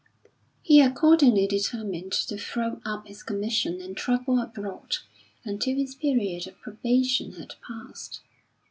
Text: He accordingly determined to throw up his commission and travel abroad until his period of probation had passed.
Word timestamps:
He 0.63 0.81
accordingly 0.81 1.45
determined 1.45 2.13
to 2.13 2.35
throw 2.35 2.81
up 2.83 3.05
his 3.05 3.21
commission 3.21 3.79
and 3.79 3.95
travel 3.95 4.39
abroad 4.39 4.97
until 5.45 5.75
his 5.77 5.93
period 5.93 6.47
of 6.47 6.59
probation 6.59 7.33
had 7.33 7.53
passed. 7.61 8.21